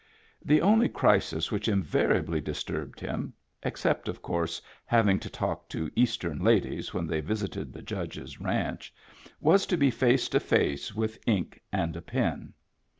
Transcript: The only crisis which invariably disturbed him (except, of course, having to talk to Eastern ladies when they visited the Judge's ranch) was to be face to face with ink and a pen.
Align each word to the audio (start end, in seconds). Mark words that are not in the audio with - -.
The 0.43 0.61
only 0.61 0.89
crisis 0.89 1.51
which 1.51 1.67
invariably 1.67 2.41
disturbed 2.41 2.99
him 2.99 3.33
(except, 3.61 4.07
of 4.09 4.19
course, 4.19 4.59
having 4.83 5.19
to 5.19 5.29
talk 5.29 5.69
to 5.69 5.91
Eastern 5.95 6.39
ladies 6.43 6.91
when 6.91 7.05
they 7.05 7.21
visited 7.21 7.71
the 7.71 7.83
Judge's 7.83 8.41
ranch) 8.41 8.91
was 9.39 9.67
to 9.67 9.77
be 9.77 9.91
face 9.91 10.27
to 10.29 10.39
face 10.39 10.95
with 10.95 11.19
ink 11.27 11.61
and 11.71 11.95
a 11.95 12.01
pen. 12.01 12.53